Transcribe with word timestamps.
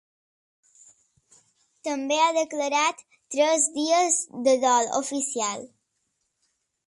També 1.87 2.17
ha 2.21 2.31
declarat 2.37 3.05
tres 3.35 3.69
dies 3.77 4.19
de 4.49 4.57
dol 4.67 4.91
oficial. 5.03 5.69